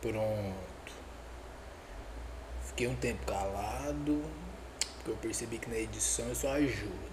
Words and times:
Pronto. 0.00 0.92
Fiquei 2.66 2.86
um 2.86 2.96
tempo 2.96 3.26
calado, 3.26 4.22
porque 4.96 5.10
eu 5.10 5.16
percebi 5.16 5.58
que 5.58 5.68
na 5.68 5.76
edição 5.76 6.30
isso 6.32 6.46
ajuda. 6.48 7.10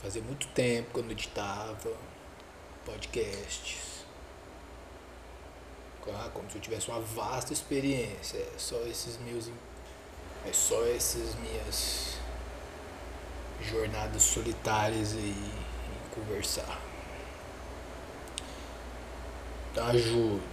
Fazia 0.00 0.22
muito 0.22 0.46
tempo 0.48 0.92
que 0.92 0.98
eu 1.00 1.04
não 1.04 1.10
editava 1.12 1.96
podcasts. 2.84 3.92
Ah, 6.08 6.28
como 6.34 6.50
se 6.50 6.56
eu 6.56 6.62
tivesse 6.62 6.88
uma 6.88 7.00
vasta 7.00 7.52
experiência. 7.52 8.38
É 8.38 8.58
só 8.58 8.80
esses 8.82 9.18
meus. 9.18 9.48
É 10.44 10.52
só 10.52 10.84
essas 10.86 11.36
minhas 11.36 12.16
jornadas 13.60 14.22
solitárias 14.22 15.12
aí 15.14 15.30
em 15.30 16.14
conversar. 16.14 16.80
Então 19.70 19.86
ajuda. 19.86 20.51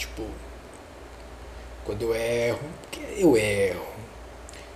Tipo, 0.00 0.24
quando 1.84 2.00
eu 2.00 2.14
erro, 2.14 2.70
eu 3.18 3.36
erro. 3.36 3.86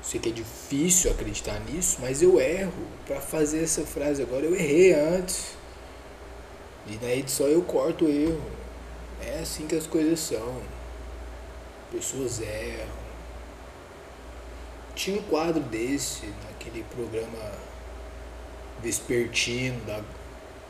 Sei 0.02 0.20
que 0.20 0.28
é 0.28 0.32
difícil 0.32 1.10
acreditar 1.10 1.58
nisso, 1.60 1.96
mas 2.02 2.20
eu 2.20 2.38
erro. 2.38 2.86
Para 3.06 3.22
fazer 3.22 3.64
essa 3.64 3.86
frase 3.86 4.22
agora, 4.22 4.44
eu 4.44 4.54
errei 4.54 4.92
antes. 4.92 5.56
E 6.86 7.02
na 7.02 7.10
edição 7.10 7.46
eu 7.46 7.62
corto 7.62 8.04
o 8.04 8.10
erro. 8.10 8.50
É 9.22 9.38
assim 9.38 9.66
que 9.66 9.74
as 9.74 9.86
coisas 9.86 10.20
são. 10.20 10.60
Pessoas 11.90 12.42
erram. 12.42 13.04
Tinha 14.94 15.18
um 15.18 15.22
quadro 15.22 15.62
desse 15.62 16.26
naquele 16.44 16.84
programa 16.94 17.50
vespertino 18.82 19.80
da, 19.86 20.02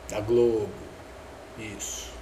da 0.07 0.21
Globo. 0.21 0.69
Isso. 1.59 2.14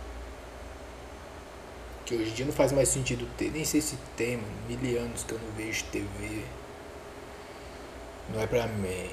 Que 2.05 2.15
hoje 2.15 2.31
em 2.31 2.33
dia 2.33 2.45
não 2.45 2.53
faz 2.53 2.71
mais 2.71 2.89
sentido 2.89 3.27
ter. 3.37 3.51
Nem 3.51 3.63
sei 3.63 3.81
se 3.81 3.97
tem, 4.17 4.37
mano. 4.37 4.53
Mil 4.67 4.99
anos 4.99 5.23
que 5.23 5.33
eu 5.33 5.39
não 5.39 5.51
vejo 5.55 5.85
TV. 5.85 6.43
Não 8.33 8.41
é 8.41 8.47
pra 8.47 8.67
mim. 8.67 9.09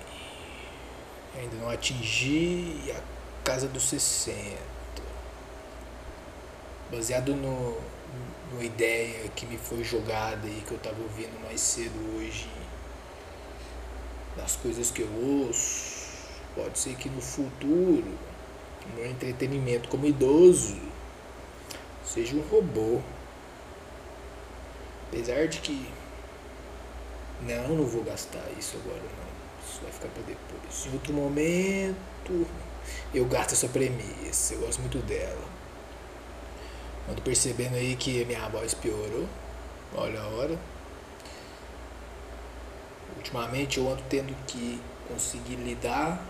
Ainda 1.39 1.57
não 1.57 1.71
atingi 1.71 2.93
a 2.97 3.01
casa 3.45 3.69
dos 3.69 3.85
60. 3.85 4.37
Baseado 6.91 7.35
no, 7.37 7.77
numa 8.51 8.65
ideia 8.65 9.29
que 9.37 9.47
me 9.47 9.57
foi 9.57 9.85
jogada 9.85 10.47
e 10.47 10.63
que 10.67 10.73
eu 10.73 10.79
tava 10.79 11.01
ouvindo 11.01 11.41
mais 11.45 11.61
cedo 11.61 12.17
hoje 12.17 12.49
das 14.37 14.57
coisas 14.57 14.91
que 14.91 15.03
eu 15.03 15.11
ouço, 15.13 16.09
pode 16.55 16.79
ser 16.79 16.95
que 16.97 17.09
no 17.09 17.21
futuro 17.21 18.19
meu 18.97 19.09
entretenimento 19.09 19.89
como 19.89 20.07
idoso 20.07 20.90
seja 22.13 22.35
um 22.35 22.43
robô. 22.43 23.01
Apesar 25.09 25.47
de 25.49 25.61
que 25.61 25.89
não, 27.43 27.69
não 27.69 27.87
vou 27.87 28.03
gastar 28.03 28.45
isso 28.59 28.77
agora 28.85 29.01
não. 29.01 29.69
Isso 29.69 29.81
vai 29.83 29.93
ficar 29.93 30.09
para 30.09 30.23
depois. 30.23 30.87
Em 30.87 30.93
outro 30.93 31.13
momento 31.13 32.47
eu 33.15 33.25
gasto 33.27 33.53
essa 33.53 33.69
premissa, 33.69 34.55
eu 34.55 34.61
gosto 34.61 34.81
muito 34.81 34.99
dela. 34.99 35.49
Ando 37.09 37.23
percebendo 37.23 37.75
aí 37.75 37.97
que 37.97 38.25
minha 38.25 38.49
voz 38.49 38.75
piorou. 38.75 39.27
Olha 39.95 40.21
a 40.21 40.29
hora. 40.29 40.59
Ultimamente 43.17 43.79
eu 43.79 43.91
ando 43.91 44.03
tendo 44.09 44.35
que 44.47 44.81
conseguir 45.09 45.57
lidar 45.57 46.25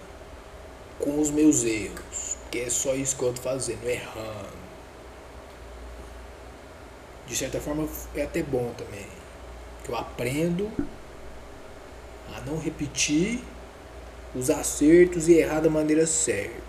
com 0.99 1.21
os 1.21 1.31
meus 1.31 1.65
erros. 1.65 2.37
Porque 2.43 2.61
é 2.61 2.71
só 2.71 2.95
isso 2.95 3.17
que 3.17 3.23
eu 3.23 3.31
ando 3.31 3.41
fazendo, 3.41 3.87
errando. 3.87 4.70
De 7.31 7.37
certa 7.37 7.61
forma 7.61 7.89
é 8.17 8.23
até 8.23 8.43
bom 8.43 8.75
também. 8.77 9.07
Que 9.85 9.91
eu 9.93 9.97
aprendo 9.97 10.69
a 12.35 12.41
não 12.41 12.59
repetir 12.59 13.39
os 14.35 14.51
acertos 14.51 15.29
e 15.29 15.35
errar 15.35 15.61
da 15.61 15.71
maneira 15.71 16.09
certa. 16.09 16.61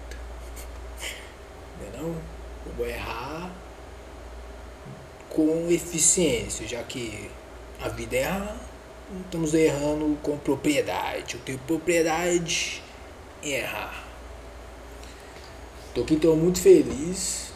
Não, 1.98 2.10
eu 2.10 2.74
vou 2.78 2.88
errar 2.88 3.52
com 5.30 5.68
eficiência, 5.70 6.68
já 6.68 6.84
que 6.84 7.30
a 7.82 7.90
vida 7.90 8.16
é 8.16 8.22
errar, 8.22 8.56
estamos 9.26 9.56
errando 9.56 10.16
com 10.22 10.38
propriedade. 10.38 11.36
Eu 11.36 11.42
tenho 11.42 11.58
propriedade 11.60 12.84
em 13.42 13.52
errar. 13.52 14.04
Tô 15.96 16.02
aqui, 16.02 16.18
tô 16.18 16.36
muito 16.36 16.62
feliz 16.62 17.52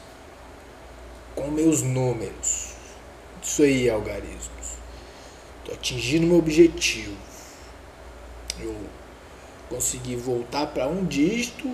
com 1.36 1.52
meus 1.52 1.82
números. 1.82 2.65
Isso 3.46 3.62
aí, 3.62 3.88
algarismos. 3.88 4.80
Tô 5.64 5.72
atingindo 5.72 6.26
meu 6.26 6.40
objetivo. 6.40 7.16
Eu 8.60 8.76
consegui 9.70 10.16
voltar 10.16 10.66
para 10.68 10.88
um 10.88 11.06
dígito 11.06 11.68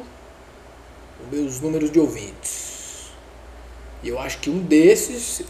os 1.23 1.31
meus 1.31 1.61
números 1.61 1.89
de 1.89 1.97
ouvintes. 1.97 3.11
E 4.03 4.09
eu 4.09 4.19
acho 4.19 4.39
que 4.39 4.49
um 4.49 4.59
desses 4.59 5.43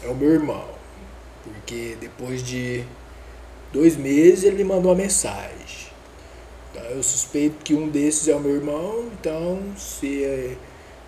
é 0.00 0.06
o 0.06 0.14
meu 0.14 0.30
irmão. 0.30 0.68
Porque 1.42 1.96
depois 2.00 2.40
de 2.42 2.84
dois 3.72 3.96
meses 3.96 4.44
ele 4.44 4.58
me 4.58 4.64
mandou 4.64 4.92
uma 4.92 4.96
mensagem. 4.96 5.88
Então 6.70 6.84
eu 6.84 7.02
suspeito 7.02 7.64
que 7.64 7.74
um 7.74 7.88
desses 7.88 8.28
é 8.28 8.36
o 8.36 8.40
meu 8.40 8.54
irmão. 8.54 9.10
Então 9.18 9.60
se, 9.76 10.56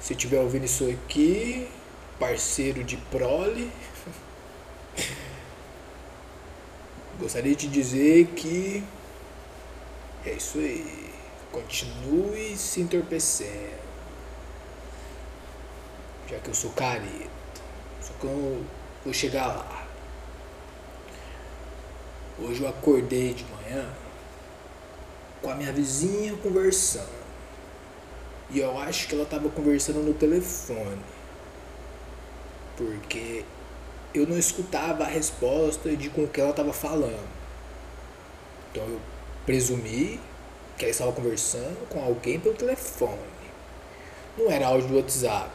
se 0.00 0.16
tiver 0.16 0.40
ouvindo 0.40 0.64
isso 0.64 0.90
aqui, 0.90 1.68
parceiro 2.18 2.82
de 2.82 2.96
prole, 2.96 3.70
gostaria 7.20 7.54
de 7.54 7.68
dizer 7.68 8.26
que 8.28 8.82
é 10.24 10.32
isso 10.32 10.58
aí. 10.58 11.10
Continue 11.52 12.56
se 12.56 12.80
entorpecendo. 12.80 13.80
Já 16.28 16.38
que 16.38 16.48
eu 16.48 16.54
sou 16.54 16.70
careta. 16.70 17.28
Só 18.00 18.12
que 18.14 18.24
eu 18.24 18.64
vou 19.04 19.12
chegar 19.12 19.48
lá. 19.48 19.86
Hoje 22.38 22.62
eu 22.62 22.68
acordei 22.68 23.34
de 23.34 23.44
manhã 23.44 23.86
com 25.42 25.50
a 25.50 25.54
minha 25.54 25.72
vizinha 25.72 26.34
conversando. 26.42 27.20
E 28.50 28.60
eu 28.60 28.78
acho 28.78 29.06
que 29.06 29.14
ela 29.14 29.24
estava 29.24 29.48
conversando 29.50 30.00
no 30.00 30.14
telefone. 30.14 31.02
Porque 32.76 33.44
eu 34.14 34.26
não 34.26 34.38
escutava 34.38 35.04
a 35.04 35.06
resposta 35.06 35.94
de 35.96 36.10
com 36.10 36.26
que 36.26 36.40
ela 36.40 36.50
estava 36.50 36.72
falando. 36.72 37.28
Então 38.70 38.84
eu 38.84 39.00
presumi 39.46 40.20
que 40.76 40.84
ela 40.84 40.90
estava 40.90 41.12
conversando 41.12 41.88
com 41.88 42.02
alguém 42.02 42.38
pelo 42.40 42.54
telefone. 42.54 43.18
Não 44.36 44.50
era 44.50 44.66
áudio 44.66 44.88
do 44.88 44.96
WhatsApp. 44.96 45.50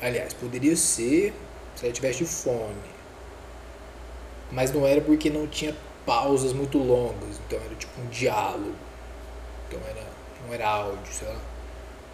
Aliás, 0.00 0.32
poderia 0.34 0.76
ser 0.76 1.32
se 1.76 1.84
ela 1.84 1.92
tivesse 1.92 2.18
de 2.18 2.26
fone. 2.26 2.94
Mas 4.50 4.72
não 4.72 4.86
era 4.86 5.00
porque 5.00 5.30
não 5.30 5.46
tinha 5.46 5.74
pausas 6.04 6.52
muito 6.52 6.78
longas. 6.78 7.40
Então 7.46 7.58
era 7.64 7.74
tipo 7.74 8.00
um 8.00 8.06
diálogo. 8.06 8.74
Então 9.68 9.80
era, 9.88 10.06
não 10.44 10.54
era 10.54 10.68
áudio, 10.68 11.12
sei 11.12 11.28
lá. 11.28 11.40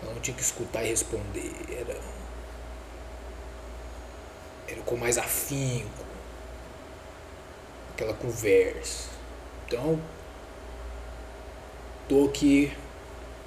Ela 0.02 0.14
não 0.14 0.20
tinha 0.20 0.36
que 0.36 0.42
escutar 0.42 0.84
e 0.84 0.88
responder. 0.88 1.52
Era. 1.68 1.96
Era 4.70 4.80
com 4.82 4.96
mais 4.96 5.18
afinco. 5.18 6.04
Aquela 7.94 8.14
conversa. 8.14 9.08
Então. 9.66 10.00
Tô 12.08 12.24
aqui 12.26 12.72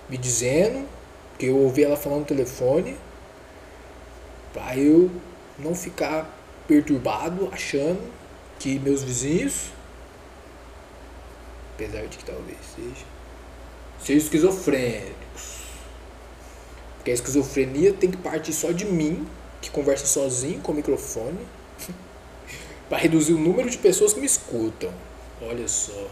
me 0.10 0.18
dizendo 0.18 0.88
que 1.38 1.48
eu 1.48 1.58
ouvi 1.58 1.84
ela 1.84 1.98
falando 1.98 2.20
no 2.20 2.26
telefone. 2.26 2.98
Pra 4.52 4.78
eu 4.78 5.10
não 5.58 5.74
ficar 5.74 6.30
perturbado 6.68 7.50
achando 7.52 8.02
que 8.60 8.80
meus 8.80 9.04
vizinhos, 9.04 9.72
apesar 11.74 12.04
de 12.08 12.18
que 12.18 12.24
talvez 12.24 12.58
seja, 12.76 13.06
sejam 14.00 14.18
esquizofrênicos. 14.18 15.64
Porque 16.96 17.12
a 17.12 17.14
esquizofrenia 17.14 17.94
tem 17.94 18.10
que 18.10 18.18
partir 18.18 18.54
só 18.54 18.72
de 18.72 18.86
mim, 18.86 19.28
que 19.64 19.72
conversa 19.72 20.06
sozinho 20.06 20.60
com 20.60 20.72
o 20.72 20.76
microfone, 20.76 21.40
para 22.88 23.00
reduzir 23.00 23.34
o 23.34 23.40
número 23.40 23.70
de 23.70 23.78
pessoas 23.80 24.14
que 24.14 24.20
me 24.20 24.28
escutam. 24.28 24.94
Olha 25.42 25.68
só. 25.68 26.08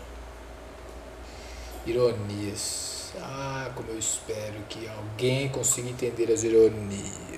Ironias. 1.85 3.11
Ah, 3.19 3.71
como 3.75 3.89
eu 3.89 3.99
espero 3.99 4.55
que 4.69 4.87
alguém 4.87 5.49
consiga 5.49 5.89
entender 5.89 6.31
as 6.31 6.43
ironias 6.43 7.31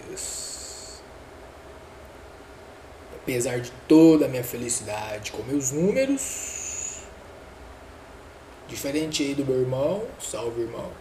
apesar 3.24 3.60
de 3.62 3.72
toda 3.88 4.26
a 4.26 4.28
minha 4.28 4.44
felicidade 4.44 5.32
com 5.32 5.42
meus 5.44 5.72
números, 5.72 7.00
diferente 8.68 9.24
aí 9.24 9.34
do 9.34 9.46
meu 9.46 9.62
irmão, 9.62 10.04
salve 10.20 10.62
irmão. 10.62 10.92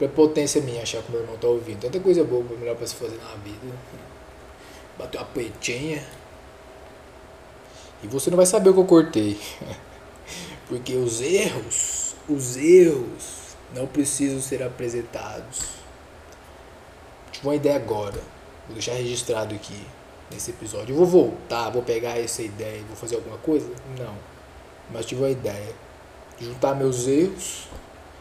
Prepotência 0.00 0.62
minha 0.62 0.80
achar 0.82 1.02
que 1.02 1.12
meu 1.12 1.20
irmão 1.20 1.36
tá 1.36 1.46
ouvindo. 1.46 1.78
Tanta 1.78 2.00
coisa 2.00 2.24
boa 2.24 2.42
melhor 2.58 2.74
pra 2.74 2.86
se 2.86 2.94
fazer 2.94 3.18
na 3.18 3.34
vida. 3.34 3.76
bateu 4.98 5.20
a 5.20 5.24
poetinha. 5.26 6.02
E 8.02 8.06
você 8.06 8.30
não 8.30 8.38
vai 8.38 8.46
saber 8.46 8.70
o 8.70 8.72
que 8.72 8.80
eu 8.80 8.86
cortei. 8.86 9.38
Porque 10.68 10.94
os 10.94 11.20
erros, 11.20 12.14
os 12.26 12.56
erros 12.56 13.54
não 13.74 13.86
precisam 13.86 14.40
ser 14.40 14.62
apresentados. 14.62 15.66
Tive 17.30 17.48
uma 17.48 17.54
ideia 17.56 17.76
agora. 17.76 18.22
Vou 18.68 18.72
deixar 18.72 18.94
registrado 18.94 19.54
aqui 19.54 19.86
nesse 20.30 20.50
episódio. 20.50 20.94
Eu 20.94 20.96
vou 20.96 21.06
voltar, 21.06 21.68
vou 21.68 21.82
pegar 21.82 22.18
essa 22.18 22.40
ideia 22.40 22.78
e 22.78 22.84
vou 22.84 22.96
fazer 22.96 23.16
alguma 23.16 23.36
coisa? 23.36 23.68
Não. 23.98 24.16
Mas 24.90 25.04
tive 25.04 25.20
uma 25.20 25.30
ideia. 25.30 25.74
Juntar 26.40 26.74
meus 26.74 27.06
erros 27.06 27.68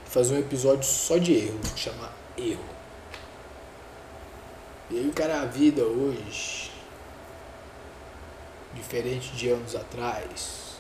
fazer 0.10 0.36
um 0.36 0.40
episódio 0.40 0.84
só 0.84 1.18
de 1.18 1.34
erro. 1.34 1.60
Chamar 1.76 2.14
erro. 2.38 2.64
E 4.90 4.98
aí 4.98 5.08
o 5.08 5.14
cara 5.14 5.42
a 5.42 5.46
vida 5.46 5.84
hoje, 5.84 6.72
diferente 8.74 9.32
de 9.34 9.50
anos 9.50 9.76
atrás, 9.76 10.80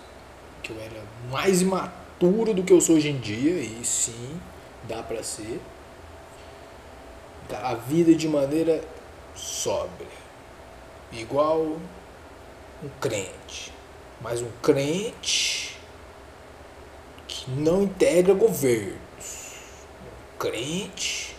que 0.63 0.71
eu 0.71 0.81
era 0.81 1.01
mais 1.31 1.61
imaturo 1.61 2.53
do 2.53 2.63
que 2.63 2.73
eu 2.73 2.81
sou 2.81 2.95
hoje 2.95 3.09
em 3.09 3.19
dia, 3.19 3.53
e 3.61 3.85
sim, 3.85 4.39
dá 4.87 5.03
pra 5.03 5.23
ser. 5.23 5.61
A 7.51 7.73
vida 7.73 8.13
de 8.13 8.27
maneira 8.27 8.83
sóbria 9.35 10.19
igual 11.11 11.77
um 12.83 12.89
crente, 13.01 13.73
mas 14.21 14.41
um 14.41 14.49
crente 14.61 15.77
que 17.27 17.49
não 17.51 17.83
integra 17.83 18.33
governos, 18.33 18.93
um 18.93 19.08
crente 20.39 21.35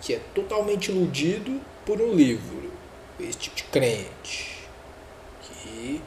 que 0.00 0.14
é 0.14 0.20
totalmente 0.34 0.90
iludido 0.90 1.60
por 1.86 2.00
um 2.00 2.12
livro, 2.12 2.70
esse 3.18 3.38
tipo 3.38 3.56
de 3.56 3.64
crente 3.64 4.68
que 5.42 6.00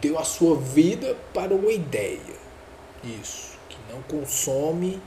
deu 0.00 0.18
a 0.18 0.24
sua 0.24 0.56
vida 0.56 1.16
para 1.32 1.54
uma 1.54 1.72
ideia, 1.72 2.36
isso, 3.02 3.56
que 3.68 3.78
não 3.90 4.02
consome 4.02 5.00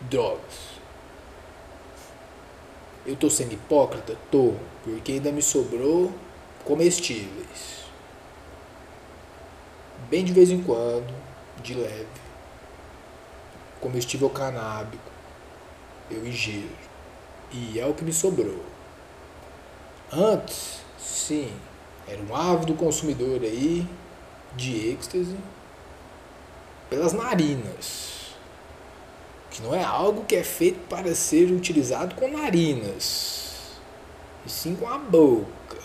drogas 0.00 0.74
eu 3.06 3.16
tô 3.16 3.28
sendo 3.28 3.52
hipócrita? 3.52 4.16
Tô, 4.30 4.54
porque 4.82 5.12
ainda 5.12 5.30
me 5.30 5.42
sobrou 5.42 6.12
comestíveis. 6.64 7.84
Bem 10.08 10.24
de 10.24 10.32
vez 10.32 10.50
em 10.50 10.62
quando, 10.62 11.12
de 11.62 11.74
leve. 11.74 12.23
Comestível 13.84 14.30
canábico. 14.30 15.12
Eu 16.10 16.26
ingiro. 16.26 16.70
E 17.52 17.78
é 17.78 17.86
o 17.86 17.92
que 17.92 18.02
me 18.02 18.14
sobrou. 18.14 18.64
Antes, 20.10 20.80
sim, 20.98 21.52
era 22.08 22.22
um 22.22 22.34
ávido 22.34 22.74
consumidor 22.74 23.42
aí 23.42 23.86
de 24.56 24.88
êxtase 24.88 25.36
pelas 26.88 27.12
narinas 27.12 28.14
que 29.50 29.62
não 29.62 29.72
é 29.72 29.84
algo 29.84 30.24
que 30.24 30.34
é 30.34 30.42
feito 30.42 30.80
para 30.88 31.14
ser 31.14 31.52
utilizado 31.52 32.16
com 32.16 32.26
narinas, 32.26 33.52
e 34.44 34.50
sim 34.50 34.74
com 34.74 34.88
a 34.88 34.98
boca. 34.98 35.78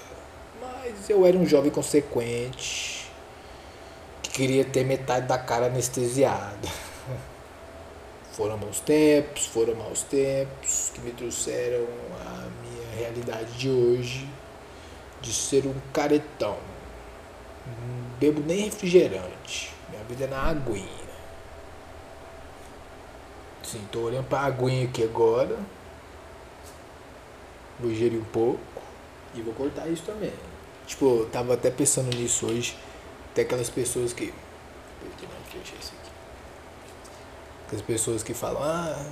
Mas 0.59 1.07
eu 1.07 1.23
era 1.23 1.37
um 1.37 1.45
jovem 1.45 1.69
consequente 1.69 3.11
que 4.23 4.31
queria 4.31 4.65
ter 4.65 4.83
metade 4.83 5.27
da 5.27 5.37
cara 5.37 5.67
anestesiada. 5.67 6.67
Foram 8.39 8.57
maus 8.57 8.79
tempos, 8.79 9.47
foram 9.47 9.75
maus 9.75 10.01
tempos 10.03 10.93
que 10.93 11.01
me 11.01 11.11
trouxeram 11.11 11.85
a 12.25 12.47
minha 12.63 12.95
realidade 12.97 13.51
de 13.57 13.69
hoje 13.69 14.29
de 15.19 15.33
ser 15.33 15.67
um 15.67 15.75
caretão. 15.91 16.57
Não 17.67 18.17
bebo 18.17 18.39
nem 18.39 18.61
refrigerante. 18.61 19.73
Minha 19.89 20.01
vida 20.05 20.23
é 20.23 20.27
na 20.27 20.41
aguinha. 20.41 20.87
Sim, 23.61 23.85
tô 23.91 24.03
olhando 24.03 24.29
pra 24.29 24.39
aguinha 24.39 24.85
aqui 24.85 25.03
agora. 25.03 25.59
Vou 27.77 27.93
gerir 27.93 28.21
um 28.21 28.23
pouco. 28.23 28.61
E 29.35 29.41
vou 29.41 29.53
cortar 29.53 29.85
isso 29.89 30.03
também. 30.03 30.31
Tipo, 30.87 31.23
eu 31.23 31.29
tava 31.29 31.55
até 31.55 31.69
pensando 31.69 32.15
nisso 32.15 32.45
hoje. 32.45 32.77
Tem 33.35 33.43
aquelas 33.43 33.69
pessoas 33.69 34.13
que. 34.13 34.33
Aquelas 37.69 37.85
pessoas 37.85 38.23
que 38.23 38.33
falam, 38.33 38.63
ah, 38.63 39.05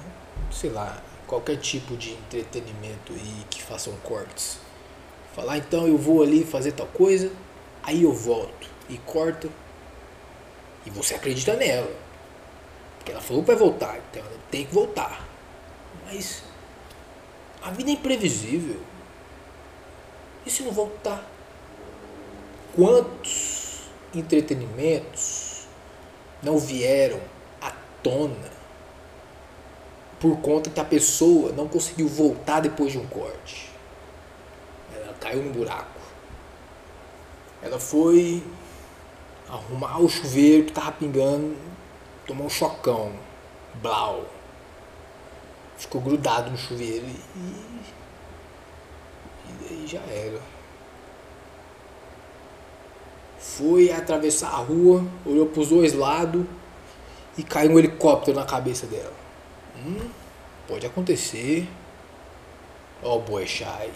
sei 0.49 0.71
lá, 0.71 0.99
qualquer 1.27 1.57
tipo 1.57 1.95
de 1.95 2.13
entretenimento 2.13 3.13
e 3.13 3.45
que 3.51 3.61
façam 3.61 3.93
cortes. 3.97 4.57
Falar, 5.35 5.53
ah, 5.53 5.57
então 5.59 5.87
eu 5.87 5.95
vou 5.95 6.23
ali 6.23 6.43
fazer 6.43 6.71
tal 6.71 6.87
coisa, 6.87 7.31
aí 7.83 8.01
eu 8.01 8.11
volto 8.11 8.67
e 8.89 8.97
corta. 8.97 9.47
E 10.87 10.89
você 10.89 11.13
acredita 11.13 11.55
nela. 11.55 11.95
Porque 12.97 13.11
ela 13.11 13.21
falou 13.21 13.43
que 13.43 13.47
vai 13.47 13.55
voltar, 13.55 13.99
então 14.09 14.23
ela 14.25 14.39
tem 14.49 14.65
que 14.65 14.73
voltar. 14.73 15.23
Mas 16.07 16.41
a 17.61 17.69
vida 17.69 17.91
é 17.91 17.93
imprevisível. 17.93 18.81
E 20.47 20.49
se 20.49 20.63
não 20.63 20.71
voltar? 20.71 21.23
Quantos 22.75 23.81
entretenimentos 24.15 25.67
não 26.41 26.57
vieram 26.57 27.36
tona 28.07 28.57
por 30.19 30.37
conta 30.39 30.69
que 30.69 30.79
a 30.79 30.85
pessoa 30.85 31.51
não 31.51 31.67
conseguiu 31.67 32.07
voltar 32.07 32.61
depois 32.61 32.91
de 32.91 32.97
um 32.97 33.05
corte? 33.05 33.69
Ela 34.95 35.13
caiu 35.19 35.43
no 35.43 35.51
buraco. 35.51 35.99
Ela 37.61 37.79
foi 37.79 38.43
arrumar 39.47 39.99
o 39.99 40.09
chuveiro 40.09 40.63
que 40.63 40.71
estava 40.71 40.91
pingando 40.93 41.55
tomou 42.25 42.47
um 42.47 42.49
chocão. 42.49 43.13
Blau. 43.75 44.25
Ficou 45.77 46.01
grudado 46.01 46.49
no 46.49 46.57
chuveiro 46.57 47.05
e. 47.05 47.37
E 49.47 49.53
daí 49.61 49.87
já 49.87 50.01
era. 50.01 50.41
Foi 53.37 53.91
atravessar 53.91 54.49
a 54.49 54.57
rua, 54.57 55.05
olhou 55.25 55.45
pros 55.45 55.69
dois 55.69 55.93
lados 55.93 56.45
e 57.37 57.43
caiu 57.43 57.71
um 57.71 57.79
helicóptero 57.79 58.37
na 58.37 58.45
cabeça 58.45 58.87
dela. 58.87 59.13
Hum, 59.77 60.09
pode 60.67 60.85
acontecer. 60.85 61.67
Ó 63.03 63.17
o 63.17 63.21
Boechat 63.21 63.91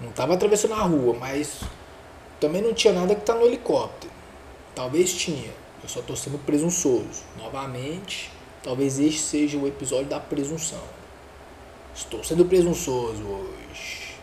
Não 0.00 0.10
tava 0.10 0.34
atravessando 0.34 0.74
a 0.74 0.82
rua, 0.82 1.14
mas 1.14 1.60
também 2.40 2.60
não 2.60 2.74
tinha 2.74 2.92
nada 2.92 3.14
que 3.14 3.24
tá 3.24 3.34
no 3.34 3.46
helicóptero. 3.46 4.12
Talvez 4.74 5.12
tinha. 5.14 5.52
Eu 5.82 5.88
só 5.88 6.00
estou 6.00 6.16
sendo 6.16 6.38
presunçoso. 6.38 7.22
Novamente, 7.38 8.30
talvez 8.62 8.98
este 8.98 9.20
seja 9.20 9.58
o 9.58 9.66
episódio 9.66 10.06
da 10.06 10.18
presunção. 10.18 10.82
Estou 11.94 12.24
sendo 12.24 12.44
presunçoso 12.44 13.22
hoje. 13.22 14.16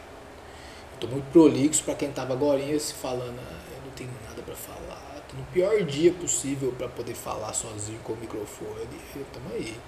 Estou 0.93 1.09
muito 1.09 1.31
prolixo 1.31 1.83
para 1.83 1.95
quem 1.95 2.09
estava 2.09 2.33
agora 2.33 2.61
se 2.77 2.93
falando, 2.93 3.39
ah, 3.39 3.61
eu 3.73 3.81
não 3.85 3.91
tenho 3.91 4.09
nada 4.27 4.41
para 4.41 4.55
falar. 4.55 5.18
No 5.33 5.43
pior 5.53 5.83
dia 5.83 6.11
possível 6.11 6.73
para 6.75 6.87
poder 6.87 7.13
falar 7.13 7.53
sozinho 7.53 7.99
com 7.99 8.13
o 8.13 8.17
microfone. 8.17 8.87
Estamos 9.15 9.53
aí. 9.53 9.79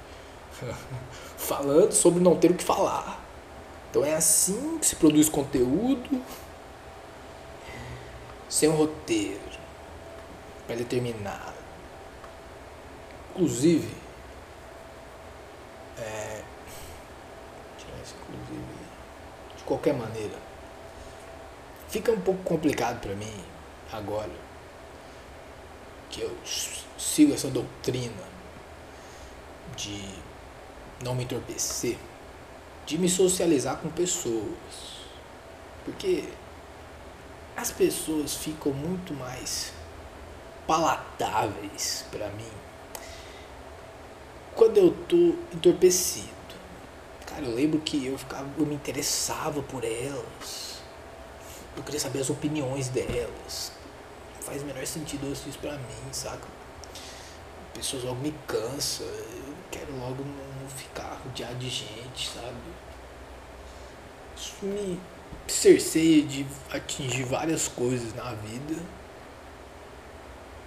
Falando 1.37 1.91
sobre 1.93 2.21
não 2.21 2.35
ter 2.35 2.51
o 2.51 2.53
que 2.53 2.63
falar. 2.63 3.19
Então 3.89 4.05
é 4.05 4.13
assim 4.13 4.77
que 4.77 4.85
se 4.85 4.95
produz 4.95 5.27
conteúdo 5.29 6.21
sem 8.47 8.69
um 8.69 8.75
roteiro 8.75 9.39
pré-determinado. 10.67 11.59
Inclusive, 13.31 13.93
é, 15.97 16.43
inclusive, 17.77 18.65
de 19.57 19.63
qualquer 19.63 19.93
maneira, 19.93 20.37
fica 21.89 22.11
um 22.11 22.21
pouco 22.21 22.43
complicado 22.43 23.01
para 23.01 23.15
mim 23.15 23.33
agora 23.91 24.50
que 26.11 26.21
eu 26.21 26.35
sigo 26.97 27.33
essa 27.33 27.47
doutrina 27.47 28.23
de 29.75 30.03
não 31.03 31.15
me 31.15 31.23
entorpecer, 31.23 31.97
de 32.85 32.97
me 32.97 33.09
socializar 33.09 33.77
com 33.77 33.89
pessoas. 33.89 35.01
Porque 35.85 36.25
as 37.55 37.71
pessoas 37.71 38.35
ficam 38.35 38.71
muito 38.71 39.13
mais 39.13 39.73
palatáveis 40.67 42.05
para 42.11 42.27
mim 42.29 42.61
quando 44.55 44.77
eu 44.77 44.91
tô 45.07 45.35
entorpecido. 45.55 46.29
Cara, 47.25 47.45
eu 47.45 47.55
lembro 47.55 47.79
que 47.79 48.05
eu 48.05 48.17
ficava, 48.17 48.47
eu 48.59 48.65
me 48.65 48.75
interessava 48.75 49.61
por 49.63 49.83
elas. 49.83 50.81
Eu 51.75 51.83
queria 51.83 51.99
saber 51.99 52.19
as 52.19 52.29
opiniões 52.29 52.89
delas. 52.89 53.71
Faz 54.41 54.63
o 54.63 54.65
menor 54.65 54.85
sentido 54.87 55.31
isso 55.31 55.57
pra 55.59 55.73
mim, 55.73 56.11
saca? 56.11 56.47
Pessoas 57.73 58.03
logo 58.03 58.19
me 58.21 58.33
cansam. 58.47 59.05
Eu 59.05 59.53
quero 59.69 59.95
logo 59.99 60.23
não 60.23 60.69
ficar 60.69 61.21
rodeado 61.23 61.55
de 61.55 61.69
gente, 61.69 62.29
sabe? 62.29 62.57
Isso 64.35 64.65
me 64.65 64.99
cerceia 65.47 66.23
de 66.23 66.45
atingir 66.71 67.23
várias 67.23 67.67
coisas 67.67 68.13
na 68.15 68.33
vida 68.33 68.81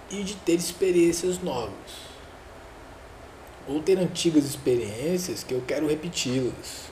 e 0.09 0.23
de 0.23 0.35
ter 0.35 0.55
experiências 0.55 1.39
novas. 1.39 2.05
Ou 3.67 3.81
ter 3.81 3.97
antigas 3.97 4.45
experiências 4.45 5.43
que 5.43 5.53
eu 5.53 5.61
quero 5.67 5.87
repeti-las. 5.87 6.85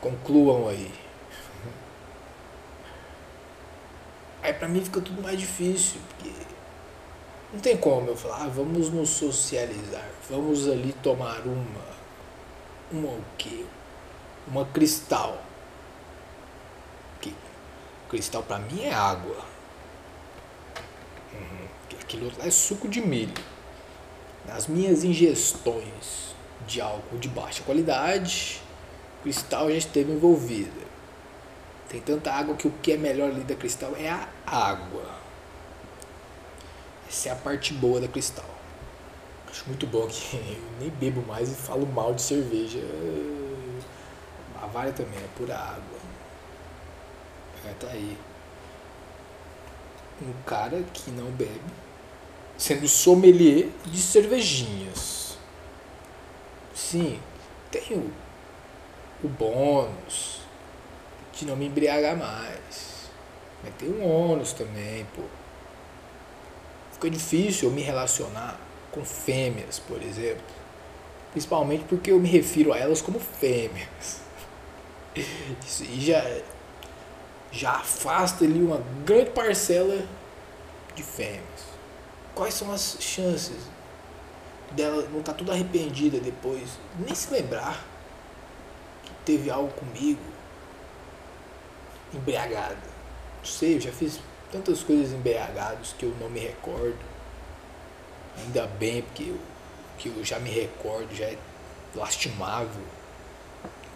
Concluam 0.00 0.68
aí. 0.68 1.07
Aí 4.48 4.54
pra 4.54 4.66
mim 4.66 4.82
fica 4.82 4.98
tudo 5.02 5.20
mais 5.20 5.38
difícil, 5.38 6.00
porque 6.08 6.32
não 7.52 7.60
tem 7.60 7.76
como 7.76 8.08
eu 8.08 8.16
falar, 8.16 8.44
ah, 8.44 8.48
vamos 8.48 8.88
nos 8.88 9.10
socializar, 9.10 10.08
vamos 10.30 10.66
ali 10.66 10.94
tomar 11.02 11.42
uma. 11.46 11.98
Uma 12.90 13.08
o 13.08 13.24
quê? 13.36 13.66
Uma 14.46 14.64
cristal. 14.64 15.42
Que 17.20 17.34
cristal 18.08 18.42
pra 18.42 18.58
mim 18.58 18.84
é 18.84 18.94
água. 18.94 19.36
Uhum. 21.34 21.68
Aquilo 22.00 22.32
lá 22.38 22.46
é 22.46 22.50
suco 22.50 22.88
de 22.88 23.02
milho. 23.02 23.34
Nas 24.46 24.66
minhas 24.66 25.04
ingestões 25.04 26.34
de 26.66 26.80
álcool 26.80 27.18
de 27.18 27.28
baixa 27.28 27.62
qualidade, 27.64 28.62
cristal 29.22 29.68
gente 29.68 29.88
esteve 29.88 30.10
envolvida. 30.10 30.87
Tem 31.88 32.00
tanta 32.02 32.30
água 32.30 32.54
que 32.54 32.68
o 32.68 32.70
que 32.70 32.92
é 32.92 32.96
melhor 32.98 33.30
ali 33.30 33.42
da 33.42 33.54
cristal 33.54 33.96
é 33.96 34.10
a 34.10 34.28
água. 34.46 35.18
Essa 37.08 37.30
é 37.30 37.32
a 37.32 37.36
parte 37.36 37.72
boa 37.72 37.98
da 37.98 38.06
cristal. 38.06 38.44
Acho 39.48 39.64
muito 39.66 39.86
bom 39.86 40.06
que 40.06 40.36
eu 40.36 40.80
nem 40.80 40.90
bebo 40.90 41.22
mais 41.22 41.50
e 41.50 41.54
falo 41.54 41.86
mal 41.86 42.12
de 42.12 42.20
cerveja. 42.20 42.80
A 44.56 44.60
Bavária 44.60 44.92
também 44.92 45.18
é 45.18 45.28
pura 45.34 45.56
água. 45.56 45.98
É, 47.66 47.72
tá 47.80 47.88
aí. 47.88 48.18
Um 50.20 50.32
cara 50.44 50.82
que 50.92 51.10
não 51.10 51.30
bebe, 51.30 51.60
sendo 52.58 52.86
sommelier 52.86 53.68
de 53.86 53.98
cervejinhas. 53.98 55.38
Sim, 56.74 57.20
tem 57.70 57.96
o, 57.96 58.12
o 59.24 59.28
bônus 59.28 60.37
de 61.38 61.46
não 61.46 61.56
me 61.56 61.66
embriagar 61.66 62.16
mais. 62.16 63.08
Mas 63.62 63.74
tem 63.78 63.88
um 63.88 64.04
ônus 64.04 64.52
também, 64.52 65.06
pô. 65.14 65.22
Fica 66.92 67.08
difícil 67.08 67.68
eu 67.68 67.74
me 67.74 67.80
relacionar 67.80 68.58
com 68.90 69.04
fêmeas, 69.04 69.78
por 69.78 70.02
exemplo. 70.02 70.42
Principalmente 71.30 71.84
porque 71.84 72.10
eu 72.10 72.18
me 72.18 72.28
refiro 72.28 72.72
a 72.72 72.78
elas 72.78 73.00
como 73.00 73.20
fêmeas. 73.20 74.20
Isso 75.64 75.84
aí 75.84 76.00
já, 76.00 76.40
já 77.52 77.70
afasta 77.72 78.44
ali 78.44 78.60
uma 78.60 78.82
grande 79.04 79.30
parcela 79.30 80.04
de 80.94 81.02
fêmeas. 81.02 81.68
Quais 82.34 82.54
são 82.54 82.72
as 82.72 82.96
chances 83.00 83.68
dela 84.72 85.08
não 85.10 85.20
estar 85.20 85.32
tá 85.32 85.38
tudo 85.38 85.52
arrependida 85.52 86.18
depois, 86.18 86.78
nem 86.98 87.14
se 87.14 87.32
lembrar 87.32 87.84
que 89.02 89.10
teve 89.24 89.50
algo 89.50 89.72
comigo, 89.72 90.20
embriagada? 92.12 92.76
Não 93.38 93.44
sei, 93.44 93.76
eu 93.76 93.80
já 93.80 93.92
fiz 93.92 94.20
tantas 94.50 94.82
coisas 94.82 95.12
embriagados 95.12 95.94
que 95.98 96.04
eu 96.04 96.14
não 96.20 96.28
me 96.28 96.40
recordo. 96.40 96.98
Ainda 98.44 98.66
bem, 98.66 99.02
porque 99.02 99.24
eu, 99.24 99.38
que 99.98 100.08
eu 100.08 100.24
já 100.24 100.38
me 100.38 100.50
recordo, 100.50 101.14
já 101.14 101.26
é 101.26 101.38
lastimável. 101.94 102.82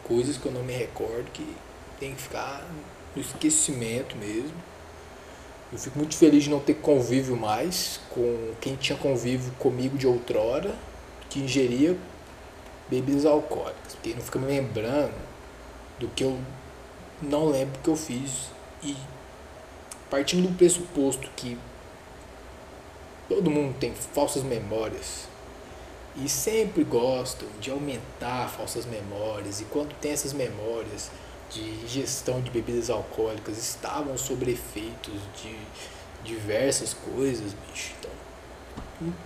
Coisas 0.04 0.37
que 0.37 0.47
eu 0.47 0.52
não 0.52 0.62
me 0.62 0.73
recordo 0.73 1.31
que 1.33 1.57
tem 1.99 2.14
que 2.14 2.23
ficar 2.23 2.64
no 3.14 3.23
esquecimento 3.23 4.16
mesmo. 4.16 4.54
Eu 5.73 5.78
fico 5.78 5.99
muito 5.99 6.16
feliz 6.16 6.45
de 6.45 6.50
não 6.50 6.61
ter 6.61 6.75
convívio 6.75 7.37
mais 7.37 7.99
com 8.11 8.52
quem 8.61 8.76
tinha 8.76 8.99
convívio 8.99 9.52
comigo 9.52 9.97
de 9.97 10.07
outrora, 10.07 10.75
que 11.31 11.40
ingeria 11.40 11.97
bebidas 12.90 13.25
alcoólicas. 13.25 13.95
Porque 13.95 14.12
não 14.12 14.21
fica 14.21 14.38
me 14.38 14.47
lembrando 14.47 15.14
do 15.99 16.09
que 16.09 16.25
eu 16.25 16.38
não 17.23 17.49
lembro 17.49 17.79
que 17.83 17.88
eu 17.88 17.97
fiz. 17.97 18.50
E 18.83 18.97
partindo 20.11 20.49
do 20.49 20.59
pressuposto 20.59 21.29
que 21.37 21.57
todo 23.29 23.50
mundo 23.50 23.75
tem 23.79 23.95
falsas 23.95 24.43
memórias 24.43 25.26
e 26.17 26.29
sempre 26.29 26.85
gostam 26.85 27.49
de 27.61 27.71
aumentar 27.71 28.49
falsas 28.49 28.85
memórias, 28.85 29.61
e 29.61 29.64
quando 29.64 29.95
tem 29.95 30.12
essas 30.12 30.33
memórias 30.33 31.11
de 31.50 31.87
gestão 31.87 32.41
de 32.41 32.50
bebidas 32.50 32.91
alcoólicas 32.91 33.57
estavam 33.57 34.17
sob 34.19 34.50
efeitos 34.50 35.14
de 35.43 35.57
diversas 36.25 36.95
coisas, 36.95 37.52
bicho. 37.52 37.95
Então, 37.99 38.11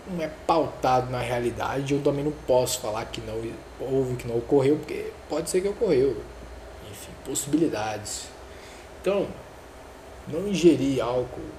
não 0.08 0.22
é 0.22 0.30
pautado 0.46 1.10
na 1.10 1.20
realidade, 1.20 1.94
eu 1.94 2.02
também 2.02 2.24
não 2.24 2.32
posso 2.46 2.80
falar 2.80 3.04
que 3.06 3.20
não 3.20 3.34
houve, 3.80 4.16
que 4.16 4.28
não 4.28 4.38
ocorreu, 4.38 4.76
porque 4.76 5.12
pode 5.28 5.50
ser 5.50 5.60
que 5.60 5.68
ocorreu. 5.68 6.16
Enfim, 6.90 7.12
possibilidades. 7.24 8.26
Então, 9.00 9.28
não 10.28 10.48
ingerir 10.48 11.02
álcool, 11.02 11.50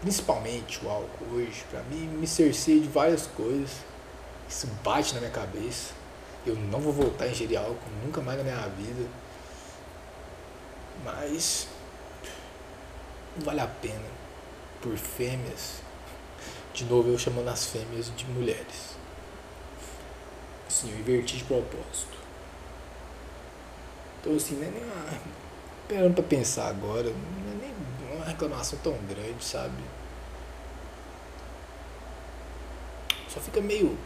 principalmente 0.00 0.84
o 0.84 0.88
álcool 0.88 1.34
hoje, 1.34 1.64
para 1.70 1.82
mim 1.84 2.06
me 2.06 2.26
cerceia 2.26 2.80
de 2.80 2.88
várias 2.88 3.26
coisas. 3.26 3.70
Isso 4.48 4.66
bate 4.84 5.14
na 5.14 5.20
minha 5.20 5.32
cabeça. 5.32 5.92
Eu 6.46 6.56
não 6.56 6.80
vou 6.80 6.92
voltar 6.92 7.24
a 7.24 7.28
ingerir 7.28 7.58
álcool 7.58 7.90
nunca 8.04 8.20
mais 8.20 8.38
na 8.38 8.44
minha 8.44 8.68
vida. 8.68 9.08
Mas 11.04 11.68
não 13.36 13.44
vale 13.44 13.60
a 13.60 13.66
pena 13.66 14.08
por 14.80 14.96
fêmeas. 14.96 15.80
De 16.72 16.84
novo 16.84 17.08
eu 17.08 17.18
chamando 17.18 17.48
as 17.48 17.66
fêmeas 17.66 18.10
de 18.16 18.24
mulheres. 18.26 18.96
Sim, 20.68 20.92
eu 20.92 21.00
inverti 21.00 21.38
de 21.38 21.44
propósito. 21.44 22.19
Então 24.20 24.36
assim, 24.36 24.56
não 24.56 24.66
é 24.66 24.70
nem 24.70 24.82
uma 24.84 25.40
Esperando 25.90 26.14
pra 26.14 26.22
pensar 26.22 26.68
agora, 26.68 27.02
não 27.10 27.52
é 27.52 27.56
nem 27.62 28.16
uma 28.16 28.24
reclamação 28.24 28.78
tão 28.78 28.96
grande, 29.08 29.42
sabe? 29.42 29.82
Só 33.28 33.40
fica 33.40 33.60
meio 33.60 33.98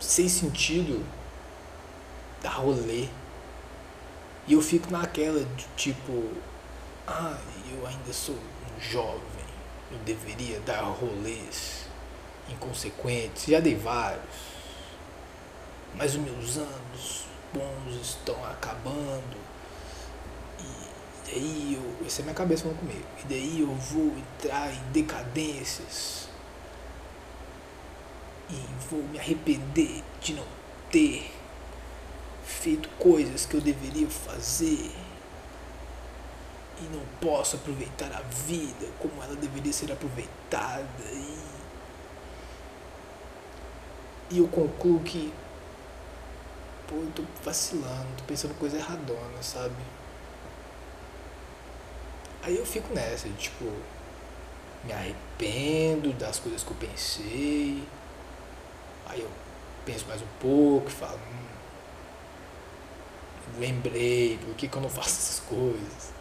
sem 0.00 0.26
sentido 0.26 1.04
dar 2.42 2.52
rolê. 2.52 3.08
E 4.46 4.54
eu 4.54 4.62
fico 4.62 4.90
naquela 4.90 5.44
de 5.44 5.66
tipo, 5.76 6.30
ah, 7.06 7.36
eu 7.70 7.86
ainda 7.86 8.12
sou 8.14 8.34
um 8.34 8.80
jovem, 8.80 9.20
eu 9.92 9.98
deveria 9.98 10.60
dar 10.60 10.80
rolês 10.80 11.84
inconsequentes, 12.48 13.44
já 13.44 13.60
dei 13.60 13.76
vários. 13.76 14.24
Mas 15.94 16.14
os 16.14 16.22
meus 16.22 16.56
anos 16.56 17.29
bons 17.52 18.00
estão 18.00 18.44
acabando 18.44 19.50
e 20.60 21.30
daí 21.30 21.74
eu. 21.74 22.06
Essa 22.06 22.22
é 22.22 22.24
minha 22.24 22.34
cabeça 22.34 22.62
falando 22.62 22.78
comigo. 22.78 23.06
E 23.22 23.28
daí 23.28 23.60
eu 23.60 23.74
vou 23.74 24.12
entrar 24.16 24.72
em 24.72 24.82
decadências. 24.92 26.28
E 28.48 28.54
vou 28.90 29.02
me 29.04 29.18
arrepender 29.18 30.02
de 30.20 30.34
não 30.34 30.46
ter 30.90 31.30
feito 32.44 32.88
coisas 32.98 33.46
que 33.46 33.54
eu 33.54 33.60
deveria 33.60 34.08
fazer. 34.08 34.90
E 36.80 36.82
não 36.92 37.02
posso 37.20 37.56
aproveitar 37.56 38.10
a 38.12 38.20
vida 38.20 38.86
como 38.98 39.22
ela 39.22 39.36
deveria 39.36 39.72
ser 39.72 39.92
aproveitada. 39.92 40.86
E, 41.12 41.38
e 44.30 44.38
eu 44.38 44.48
concluo 44.48 45.00
que. 45.00 45.32
Pô, 46.90 46.96
eu 46.96 47.12
tô 47.14 47.22
vacilando, 47.44 48.08
tô 48.18 48.24
pensando 48.24 48.52
coisa 48.58 48.76
erradona, 48.76 49.40
sabe? 49.40 49.76
Aí 52.42 52.56
eu 52.56 52.66
fico 52.66 52.92
nessa, 52.92 53.28
tipo, 53.28 53.64
me 54.82 54.92
arrependo 54.92 56.12
das 56.14 56.40
coisas 56.40 56.64
que 56.64 56.70
eu 56.72 56.76
pensei. 56.76 57.84
Aí 59.06 59.20
eu 59.20 59.30
penso 59.86 60.04
mais 60.08 60.20
um 60.20 60.26
pouco 60.40 60.88
e 60.88 60.92
falo, 60.92 61.16
hum, 61.16 61.46
lembrei, 63.60 64.36
por 64.38 64.56
que, 64.56 64.66
que 64.66 64.76
eu 64.76 64.82
não 64.82 64.90
faço 64.90 65.10
essas 65.10 65.38
coisas? 65.48 66.12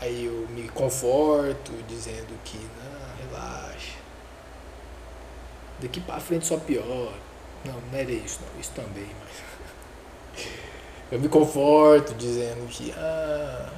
Aí 0.00 0.24
eu 0.24 0.48
me 0.48 0.70
conforto 0.70 1.72
dizendo 1.86 2.34
que, 2.44 2.56
não, 2.56 3.26
relaxa. 3.26 3.98
Daqui 5.80 6.00
pra 6.00 6.18
frente 6.18 6.46
só 6.46 6.56
pior. 6.56 7.27
Não, 7.64 7.74
não 7.74 7.98
era 7.98 8.10
isso 8.12 8.40
não, 8.40 8.60
isso 8.60 8.72
também, 8.74 9.08
mas. 9.20 10.44
eu 11.12 11.20
me 11.20 11.28
conforto 11.28 12.14
dizendo 12.14 12.66
que, 12.68 12.92
ah, 12.92 13.72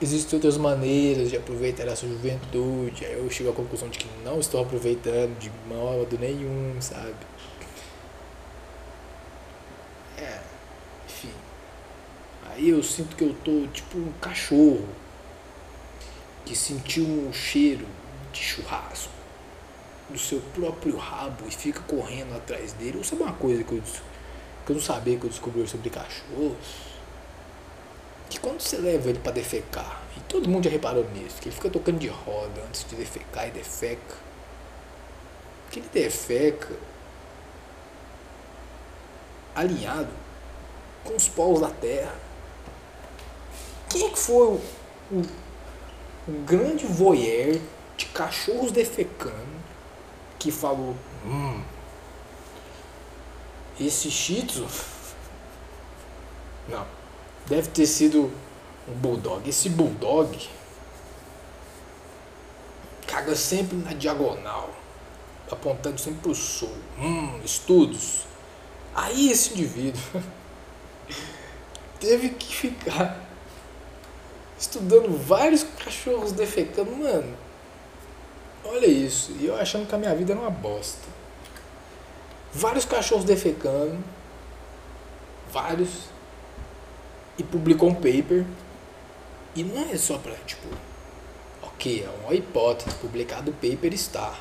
existem 0.00 0.36
outras 0.36 0.56
maneiras 0.56 1.30
de 1.30 1.36
aproveitar 1.36 1.86
essa 1.86 2.06
juventude. 2.06 3.04
Aí 3.04 3.12
eu 3.12 3.28
chego 3.30 3.50
à 3.50 3.52
conclusão 3.52 3.88
de 3.88 3.98
que 3.98 4.08
não 4.24 4.40
estou 4.40 4.62
aproveitando 4.62 5.38
de 5.38 5.50
modo 5.68 6.18
nenhum, 6.18 6.80
sabe? 6.80 7.14
É, 10.18 10.40
enfim. 11.06 11.32
Aí 12.50 12.68
eu 12.70 12.82
sinto 12.82 13.16
que 13.16 13.24
eu 13.24 13.34
tô 13.44 13.66
tipo 13.68 13.98
um 13.98 14.12
cachorro 14.20 14.88
que 16.44 16.56
sentiu 16.56 17.04
um 17.04 17.32
cheiro 17.32 17.86
de 18.32 18.40
churrasco 18.40 19.19
do 20.10 20.18
seu 20.18 20.40
próprio 20.54 20.96
rabo 20.96 21.44
e 21.46 21.50
fica 21.50 21.80
correndo 21.80 22.36
atrás 22.36 22.72
dele. 22.72 22.98
Ou 22.98 23.04
sabe 23.04 23.22
uma 23.22 23.32
coisa 23.32 23.64
que 23.64 23.72
eu, 23.72 23.82
que 24.66 24.72
eu 24.72 24.76
não 24.76 24.82
sabia 24.82 25.16
que 25.16 25.24
eu 25.24 25.30
descobri 25.30 25.66
sobre 25.66 25.90
cachorros? 25.90 26.90
Que 28.28 28.38
quando 28.38 28.60
você 28.60 28.76
leva 28.76 29.08
ele 29.08 29.18
para 29.18 29.32
defecar, 29.32 30.02
e 30.16 30.20
todo 30.20 30.48
mundo 30.48 30.64
já 30.64 30.70
reparou 30.70 31.08
nisso, 31.10 31.40
que 31.40 31.48
ele 31.48 31.54
fica 31.54 31.70
tocando 31.70 31.98
de 31.98 32.08
roda 32.08 32.62
antes 32.68 32.84
de 32.88 32.94
defecar 32.96 33.48
e 33.48 33.50
defeca. 33.50 34.16
Que 35.70 35.80
ele 35.80 35.88
defeca 35.92 36.74
alinhado 39.54 40.10
com 41.04 41.14
os 41.14 41.28
polos 41.28 41.60
da 41.60 41.70
terra. 41.70 42.14
Quem 43.88 44.06
é 44.06 44.10
que 44.10 44.18
foi 44.18 44.46
o, 44.46 44.60
o, 45.10 45.22
o 46.28 46.32
grande 46.44 46.86
voyeur 46.86 47.58
de 47.96 48.06
cachorros 48.06 48.70
defecando 48.70 49.59
que 50.40 50.50
falou: 50.50 50.96
Hum, 51.24 51.62
esse 53.78 54.10
Shih 54.10 54.42
Tzu. 54.42 54.66
Não, 56.68 56.86
deve 57.46 57.68
ter 57.68 57.86
sido 57.86 58.32
um 58.88 58.92
Bulldog. 58.94 59.48
Esse 59.48 59.68
Bulldog 59.68 60.48
caga 63.06 63.36
sempre 63.36 63.76
na 63.76 63.92
diagonal, 63.92 64.70
apontando 65.50 66.00
sempre 66.00 66.20
pro 66.22 66.34
sul. 66.34 66.74
Hum, 66.98 67.40
estudos. 67.44 68.24
Aí 68.94 69.30
esse 69.30 69.52
indivíduo 69.52 70.02
teve 72.00 72.30
que 72.30 72.54
ficar 72.56 73.28
estudando 74.58 75.16
vários 75.16 75.64
cachorros 75.64 76.32
defecando, 76.32 76.96
mano. 76.96 77.36
Olha 78.64 78.86
isso. 78.86 79.32
E 79.40 79.46
eu 79.46 79.56
achando 79.56 79.86
que 79.86 79.94
a 79.94 79.98
minha 79.98 80.14
vida 80.14 80.32
era 80.32 80.40
uma 80.40 80.50
bosta. 80.50 81.08
Vários 82.52 82.84
cachorros 82.84 83.24
defecando. 83.24 83.98
Vários. 85.52 85.88
E 87.38 87.42
publicou 87.42 87.88
um 87.88 87.94
paper. 87.94 88.44
E 89.54 89.62
não 89.62 89.90
é 89.90 89.96
só 89.96 90.18
pra, 90.18 90.34
tipo. 90.46 90.68
Ok, 91.62 92.04
é 92.04 92.24
uma 92.24 92.34
hipótese. 92.34 92.94
Publicado 92.96 93.50
o 93.50 93.54
paper 93.54 93.92
está. 93.92 94.38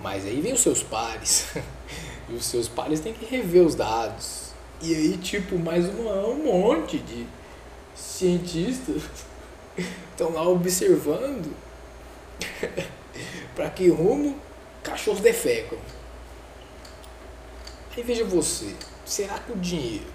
Mas 0.00 0.24
aí 0.24 0.40
vem 0.40 0.52
os 0.52 0.60
seus 0.60 0.82
pares. 0.82 1.48
e 2.28 2.34
os 2.34 2.44
seus 2.44 2.68
pares 2.68 3.00
têm 3.00 3.12
que 3.12 3.24
rever 3.24 3.62
os 3.64 3.74
dados. 3.74 4.52
E 4.80 4.94
aí, 4.94 5.16
tipo, 5.16 5.58
mais 5.58 5.88
uma, 5.88 6.26
um 6.26 6.44
monte 6.44 6.98
de 6.98 7.26
cientistas 7.96 9.02
estão 10.12 10.32
lá 10.32 10.46
observando 10.48 11.52
para 13.54 13.70
que 13.70 13.88
rumo 13.88 14.36
cachorros 14.82 15.20
defecam. 15.20 15.78
Aí 17.96 18.02
veja 18.02 18.24
você, 18.24 18.74
será 19.04 19.38
que 19.40 19.52
o 19.52 19.56
dinheiro 19.56 20.06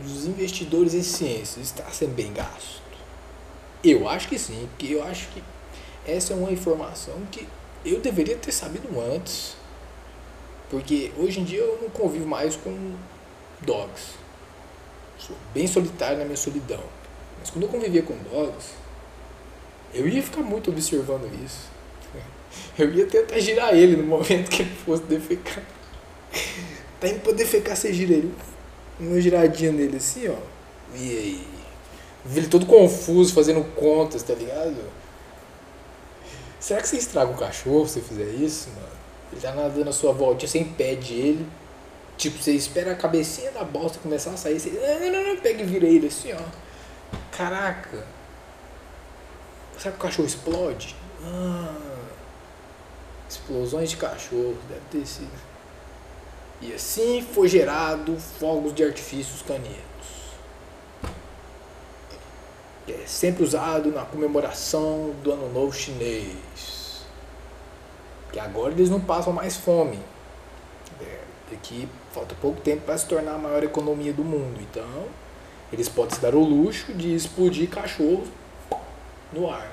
dos 0.00 0.24
investidores 0.24 0.94
em 0.94 1.02
ciência 1.02 1.60
está 1.60 1.84
sendo 1.90 2.14
bem 2.14 2.32
gasto? 2.32 2.80
Eu 3.82 4.08
acho 4.08 4.28
que 4.28 4.38
sim, 4.38 4.68
porque 4.70 4.94
eu 4.94 5.02
acho 5.02 5.28
que 5.30 5.42
essa 6.06 6.32
é 6.32 6.36
uma 6.36 6.52
informação 6.52 7.14
que 7.30 7.48
eu 7.84 8.00
deveria 8.00 8.36
ter 8.36 8.52
sabido 8.52 8.88
antes. 9.00 9.56
Porque 10.70 11.12
hoje 11.18 11.40
em 11.40 11.44
dia 11.44 11.60
eu 11.60 11.80
não 11.82 11.90
convivo 11.90 12.26
mais 12.26 12.54
com 12.56 12.94
dogs. 13.60 14.14
Sou 15.18 15.36
bem 15.52 15.66
solitário 15.66 16.18
na 16.18 16.24
minha 16.24 16.36
solidão. 16.36 16.82
Mas 17.40 17.50
quando 17.50 17.64
eu 17.64 17.68
convivia 17.68 18.02
com 18.02 18.16
dogs, 18.30 18.70
eu 19.92 20.08
ia 20.08 20.22
ficar 20.22 20.42
muito 20.42 20.70
observando 20.70 21.28
isso. 21.44 21.71
Eu 22.78 22.92
ia 22.92 23.06
tentar 23.06 23.38
girar 23.38 23.74
ele 23.74 23.96
no 23.96 24.04
momento 24.04 24.50
que 24.50 24.62
ele 24.62 24.74
fosse 24.84 25.02
defecar. 25.04 25.62
Tá 27.00 27.08
indo 27.08 27.20
pra 27.20 27.32
defecar, 27.32 27.76
você 27.76 27.92
gira 27.92 28.12
ele. 28.12 28.32
Uma 28.98 29.20
giradinha 29.20 29.72
nele 29.72 29.96
assim, 29.96 30.28
ó. 30.28 30.36
E 30.94 31.18
aí? 31.18 31.46
Vi 32.24 32.38
ele 32.38 32.48
todo 32.48 32.64
confuso, 32.64 33.34
fazendo 33.34 33.64
contas, 33.74 34.22
tá 34.22 34.34
ligado? 34.34 34.76
Será 36.60 36.80
que 36.80 36.88
você 36.88 36.96
estraga 36.96 37.32
o 37.32 37.36
cachorro 37.36 37.88
se 37.88 38.00
fizer 38.00 38.28
isso, 38.28 38.68
mano? 38.70 38.86
Ele 39.32 39.40
tá 39.40 39.52
nadando 39.52 39.90
a 39.90 39.92
sua 39.92 40.12
voltinha, 40.12 40.48
você 40.48 40.60
impede 40.60 41.14
ele. 41.14 41.46
Tipo, 42.16 42.40
você 42.40 42.52
espera 42.52 42.92
a 42.92 42.94
cabecinha 42.94 43.50
da 43.50 43.64
bosta 43.64 43.98
começar 43.98 44.30
a 44.30 44.36
sair, 44.36 44.60
você. 44.60 44.70
Não, 44.70 45.10
não, 45.10 45.34
não, 45.34 45.36
pega 45.40 45.62
e 45.62 45.66
vira 45.66 45.86
ele 45.86 46.06
assim, 46.06 46.32
ó. 46.32 47.16
Caraca. 47.36 48.06
Será 49.76 49.90
que 49.90 49.98
o 49.98 50.02
cachorro 50.02 50.28
explode? 50.28 50.94
Ah. 51.24 51.91
Explosões 53.32 53.88
de 53.88 53.96
cachorro, 53.96 54.58
deve 54.68 54.82
ter 54.90 55.06
sido. 55.06 55.40
E 56.60 56.74
assim 56.74 57.22
foi 57.22 57.48
gerado 57.48 58.14
fogos 58.18 58.74
de 58.74 58.84
artifícios 58.84 59.40
caninos. 59.40 59.72
É 62.86 63.06
sempre 63.06 63.42
usado 63.42 63.90
na 63.90 64.04
comemoração 64.04 65.14
do 65.24 65.32
Ano 65.32 65.50
Novo 65.50 65.72
Chinês. 65.72 67.06
Que 68.30 68.38
agora 68.38 68.72
eles 68.72 68.90
não 68.90 69.00
passam 69.00 69.32
mais 69.32 69.56
fome. 69.56 69.98
É, 71.00 71.20
aqui 71.54 71.88
falta 72.12 72.34
pouco 72.38 72.60
tempo 72.60 72.82
para 72.82 72.98
se 72.98 73.06
tornar 73.06 73.36
a 73.36 73.38
maior 73.38 73.64
economia 73.64 74.12
do 74.12 74.22
mundo. 74.22 74.60
Então, 74.60 75.06
eles 75.72 75.88
podem 75.88 76.14
se 76.14 76.20
dar 76.20 76.34
o 76.34 76.44
luxo 76.44 76.92
de 76.92 77.14
explodir 77.14 77.70
cachorros 77.70 78.28
no 79.32 79.50
ar. 79.50 79.72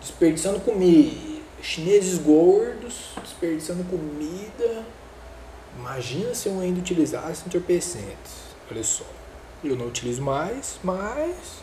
Desperdiçando 0.00 0.60
comida 0.60 1.33
chineses 1.64 2.18
gordos, 2.18 3.10
desperdiçando 3.22 3.82
comida. 3.84 4.84
Imagina 5.78 6.34
se 6.34 6.48
eu 6.48 6.60
ainda 6.60 6.78
utilizasse 6.78 7.42
entorpecentes. 7.46 8.44
Olha 8.70 8.84
só. 8.84 9.04
Eu 9.64 9.74
não 9.74 9.86
utilizo 9.86 10.20
mais, 10.20 10.78
mas 10.84 11.62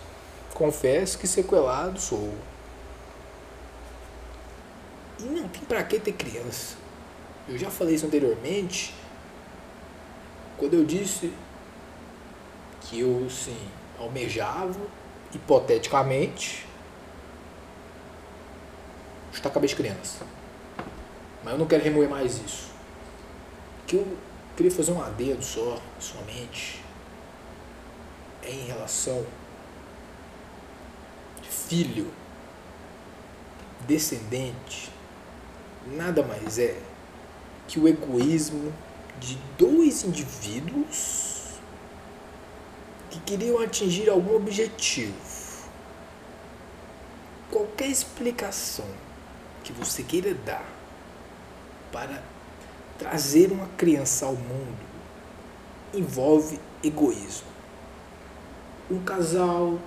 confesso 0.56 1.20
que 1.20 1.28
sequelado 1.28 2.02
sou. 2.02 2.34
E 5.20 5.24
não 5.24 5.48
tem 5.48 5.62
pra 5.62 5.84
que 5.84 6.00
ter 6.00 6.14
criança. 6.14 6.76
Eu 7.48 7.58
já 7.58 7.70
falei 7.70 7.94
isso 7.94 8.08
anteriormente. 8.08 8.96
Quando 10.58 10.74
eu 10.74 10.84
disse 10.84 11.32
que 12.82 13.00
eu, 13.02 13.30
sim, 13.30 13.58
almejava, 14.00 14.80
hipoteticamente, 15.34 16.66
chutar 19.32 19.50
a 19.50 19.52
cabeça 19.52 19.76
de 19.76 19.82
criança. 19.82 20.26
Mas 21.44 21.54
eu 21.54 21.60
não 21.60 21.68
quero 21.68 21.84
remoer 21.84 22.10
mais 22.10 22.40
isso. 22.40 22.72
Que 23.88 23.96
eu 23.96 24.18
queria 24.56 24.72
fazer 24.72 24.92
um 24.92 25.02
adendo 25.02 25.44
só, 25.44 25.82
somente, 26.00 26.82
em 28.44 28.66
relação 28.66 29.26
filho, 31.72 32.12
descendente, 33.88 34.92
nada 35.88 36.22
mais 36.22 36.60
é 36.60 36.78
que 37.66 37.80
o 37.80 37.88
egoísmo 37.88 38.74
de 39.22 39.38
dois 39.58 40.04
indivíduos 40.04 41.54
que 43.10 43.22
queriam 43.22 43.58
atingir 43.62 44.10
algum 44.10 44.36
objetivo. 44.36 45.16
Qualquer 47.50 47.88
explicação 47.88 48.86
que 49.64 49.72
você 49.72 50.04
queira 50.04 50.34
dar 50.34 50.66
para 51.92 52.24
trazer 52.98 53.52
uma 53.52 53.68
criança 53.78 54.26
ao 54.26 54.34
mundo 54.34 54.92
envolve 55.94 56.60
egoísmo. 56.84 57.48
Um 58.90 59.00
casal 59.00 59.80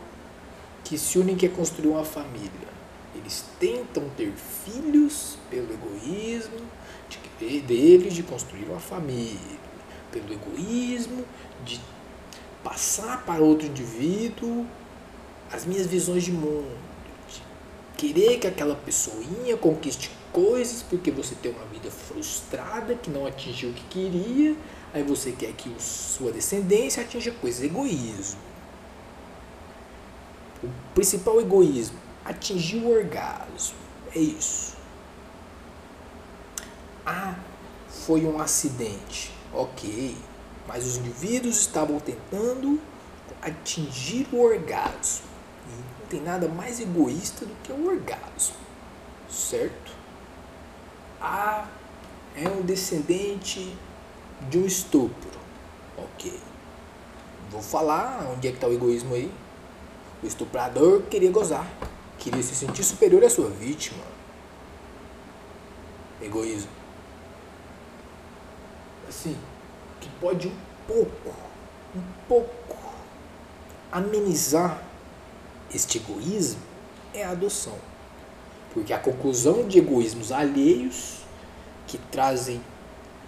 que 0.82 0.98
se 0.98 1.18
une 1.18 1.32
e 1.32 1.36
quer 1.36 1.50
construir 1.50 1.88
uma 1.88 2.04
família. 2.04 2.74
Eles 3.14 3.44
tentam 3.58 4.08
ter 4.16 4.32
filhos 4.32 5.38
pelo 5.48 5.72
egoísmo 5.72 6.58
de 7.08 7.18
querer 7.18 7.62
deles 7.62 8.14
de 8.14 8.22
construir 8.22 8.64
uma 8.64 8.80
família, 8.80 9.58
pelo 10.10 10.32
egoísmo 10.32 11.24
de 11.64 11.80
passar 12.62 13.24
para 13.24 13.42
outro 13.42 13.66
indivíduo 13.66 14.66
as 15.52 15.64
minhas 15.64 15.86
visões 15.86 16.24
de 16.24 16.32
mundo 16.32 16.93
querer 18.12 18.38
que 18.38 18.46
aquela 18.46 18.74
pessoinha 18.74 19.56
conquiste 19.56 20.10
coisas 20.32 20.82
porque 20.82 21.10
você 21.10 21.34
tem 21.34 21.52
uma 21.52 21.64
vida 21.66 21.90
frustrada 21.90 22.94
que 22.94 23.08
não 23.08 23.24
atingiu 23.26 23.70
o 23.70 23.72
que 23.72 23.84
queria, 23.84 24.56
aí 24.92 25.02
você 25.02 25.32
quer 25.32 25.52
que 25.52 25.68
o, 25.68 25.80
sua 25.80 26.32
descendência 26.32 27.02
atinja 27.02 27.30
coisas. 27.30 27.62
Egoísmo. 27.62 28.40
O 30.62 30.68
principal 30.94 31.40
egoísmo, 31.40 31.98
atingir 32.24 32.78
o 32.78 32.90
orgasmo. 32.90 33.76
É 34.14 34.18
isso. 34.18 34.74
Ah, 37.06 37.36
foi 37.88 38.24
um 38.24 38.40
acidente. 38.40 39.32
Ok. 39.52 40.16
mas 40.66 40.84
os 40.84 40.96
indivíduos 40.96 41.60
estavam 41.60 42.00
tentando 42.00 42.80
atingir 43.40 44.26
o 44.32 44.40
orgasmo. 44.40 45.33
Tem 46.14 46.22
nada 46.22 46.46
mais 46.46 46.78
egoísta 46.78 47.44
do 47.44 47.52
que 47.64 47.72
o 47.72 47.88
orgasmo, 47.88 48.54
certo? 49.28 49.90
A 51.20 51.66
é 52.36 52.48
um 52.48 52.62
descendente 52.62 53.76
de 54.48 54.58
um 54.58 54.64
estupro. 54.64 55.36
Ok. 55.98 56.38
Vou 57.50 57.60
falar 57.60 58.30
onde 58.32 58.46
é 58.46 58.52
que 58.52 58.58
está 58.58 58.68
o 58.68 58.72
egoísmo 58.72 59.12
aí. 59.12 59.28
O 60.22 60.26
estuprador 60.28 61.02
queria 61.02 61.32
gozar. 61.32 61.66
Queria 62.16 62.44
se 62.44 62.54
sentir 62.54 62.84
superior 62.84 63.24
à 63.24 63.28
sua 63.28 63.50
vítima. 63.50 64.04
Egoísmo. 66.22 66.70
Assim, 69.08 69.36
que 70.00 70.08
pode 70.20 70.46
um 70.46 70.56
pouco, 70.86 71.34
um 71.96 72.02
pouco 72.28 72.76
amenizar 73.90 74.93
este 75.74 75.98
egoísmo 75.98 76.60
é 77.12 77.24
a 77.24 77.30
adoção. 77.30 77.76
Porque 78.72 78.92
a 78.92 78.98
conclusão 78.98 79.66
de 79.68 79.78
egoísmos 79.78 80.32
alheios 80.32 81.18
que 81.86 81.98
trazem 81.98 82.60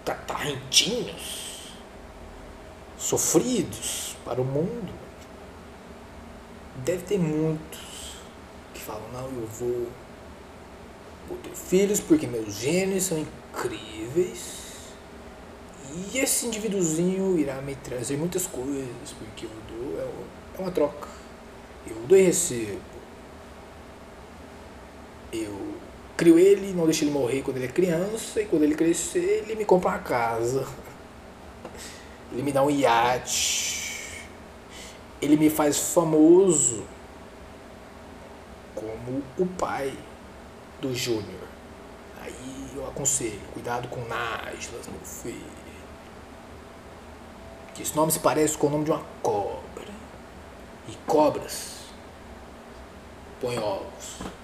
catarrentinhos 0.03 1.71
sofridos 2.97 4.15
para 4.25 4.41
o 4.41 4.45
mundo. 4.45 4.93
Deve 6.83 7.03
ter 7.03 7.17
muitos 7.17 7.79
que 8.73 8.79
falam, 8.79 9.07
não, 9.11 9.25
eu 9.25 9.47
vou, 9.47 9.87
vou 11.27 11.37
ter 11.37 11.55
filhos 11.55 11.99
porque 11.99 12.27
meus 12.27 12.55
genes 12.55 13.03
são 13.03 13.17
incríveis. 13.17 14.57
E 16.11 16.19
esse 16.19 16.45
indivíduozinho 16.45 17.37
irá 17.39 17.61
me 17.61 17.75
trazer 17.75 18.17
muitas 18.17 18.45
coisas, 18.45 19.13
porque 19.17 19.45
eu 19.45 19.51
dou, 19.69 19.99
é, 19.99 20.57
é 20.57 20.61
uma 20.61 20.71
troca. 20.71 21.07
Eu 21.89 21.95
dou 22.07 22.17
e 22.17 22.21
recebo. 22.23 22.81
Eu 25.31 25.75
crio 26.15 26.39
ele, 26.39 26.73
não 26.73 26.85
deixo 26.85 27.03
ele 27.03 27.11
morrer 27.11 27.41
quando 27.41 27.57
ele 27.57 27.67
é 27.67 27.69
criança, 27.69 28.41
e 28.41 28.45
quando 28.45 28.63
ele 28.63 28.75
crescer, 28.75 29.43
ele 29.45 29.55
me 29.55 29.65
compra 29.65 29.91
uma 29.91 29.99
casa. 29.99 30.67
Ele 32.29 32.43
me 32.43 32.51
dá 32.51 32.61
um 32.61 32.69
iate. 32.69 34.27
Ele 35.21 35.37
me 35.37 35.49
faz 35.49 35.93
famoso 35.93 36.83
como 38.75 39.23
o 39.37 39.45
pai 39.45 39.97
do 40.81 40.93
Júnior. 40.93 41.47
Aí 42.21 42.71
eu 42.75 42.85
aconselho, 42.85 43.39
cuidado 43.53 43.87
com 43.87 44.01
Nájlas, 44.01 44.87
meu 44.87 44.99
filho. 45.05 45.57
Que 47.73 47.81
esse 47.81 47.95
nome 47.95 48.11
se 48.11 48.19
parece 48.19 48.57
com 48.57 48.67
o 48.67 48.69
nome 48.71 48.83
de 48.83 48.91
uma 48.91 49.05
cobra. 49.23 49.87
E 50.89 50.95
cobras 51.07 51.76
põem 53.39 53.59
ovos 53.59 54.37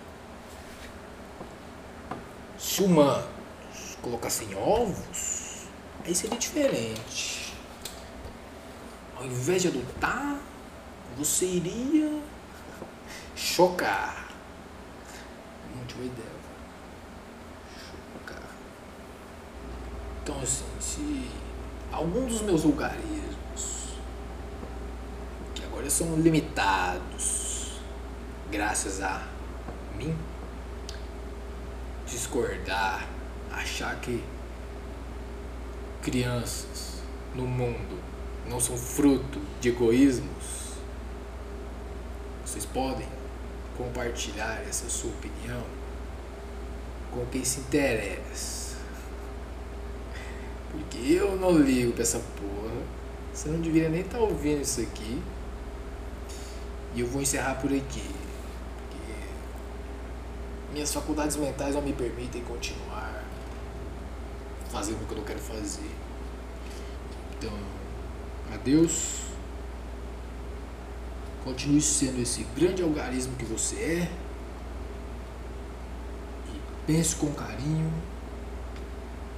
se 2.64 2.82
humanos 2.82 3.26
colocassem 4.02 4.56
ovos, 4.56 5.68
aí 6.04 6.16
seria 6.16 6.40
diferente. 6.40 7.54
Ao 9.18 9.26
invés 9.26 9.62
de 9.62 9.68
adotar, 9.68 10.40
você 11.18 11.46
iria 11.46 12.22
chocar. 13.36 14.30
Muito 15.76 15.94
boa 15.94 16.06
ideia. 16.08 16.28
Chocar. 18.12 18.50
Então, 20.24 20.42
assim, 20.42 20.66
se 20.80 21.30
algum 21.92 22.26
dos 22.26 22.42
meus 22.42 22.64
vulgarismos, 22.64 23.98
que 25.54 25.64
agora 25.64 25.90
são 25.90 26.16
limitados, 26.16 27.43
graças 28.54 29.02
a 29.02 29.20
mim, 29.98 30.16
discordar, 32.06 33.04
achar 33.52 34.00
que 34.00 34.24
crianças 36.04 37.02
no 37.34 37.48
mundo 37.48 37.98
não 38.48 38.60
são 38.60 38.78
fruto 38.78 39.42
de 39.60 39.70
egoísmos, 39.70 40.76
vocês 42.46 42.64
podem 42.64 43.08
compartilhar 43.76 44.62
essa 44.70 44.88
sua 44.88 45.10
opinião 45.10 45.64
com 47.12 47.26
quem 47.32 47.44
se 47.44 47.62
interessa. 47.62 48.78
Porque 50.70 51.00
eu 51.00 51.36
não 51.38 51.58
ligo 51.58 51.94
pra 51.94 52.04
essa 52.04 52.20
porra. 52.20 52.84
Você 53.34 53.50
não 53.50 53.60
deveria 53.62 53.90
nem 53.90 54.02
estar 54.02 54.20
tá 54.20 54.24
ouvindo 54.24 54.62
isso 54.62 54.82
aqui. 54.82 55.22
E 56.94 57.02
eu 57.02 57.08
vou 57.08 57.22
encerrar 57.22 57.56
por 57.56 57.74
aqui 57.74 58.23
minhas 60.74 60.92
faculdades 60.92 61.38
mentais 61.38 61.76
não 61.76 61.82
me 61.82 61.94
permitem 61.94 62.44
continuar 62.44 63.24
fazendo 64.72 65.04
o 65.04 65.06
que 65.06 65.14
eu 65.14 65.18
não 65.20 65.24
quero 65.24 65.40
fazer. 65.40 65.92
Então, 67.38 67.54
adeus. 68.52 69.22
Continue 71.44 71.82
sendo 71.82 72.22
esse 72.22 72.44
grande 72.56 72.82
algarismo 72.82 73.36
que 73.36 73.46
você 73.46 73.76
é. 73.76 74.12
E 76.50 76.62
pense 76.88 77.16
com 77.18 77.32
carinho 77.34 77.94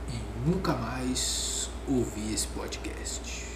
em 0.07 0.49
nunca 0.49 0.73
mais 0.73 1.69
ouvir 1.87 2.33
esse 2.33 2.47
podcast. 2.47 3.54